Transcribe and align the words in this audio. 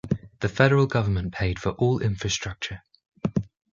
The 0.39 0.49
federal 0.49 0.87
government 0.87 1.31
paid 1.31 1.59
for 1.59 1.73
all 1.73 1.99
infrastructure. 1.99 2.81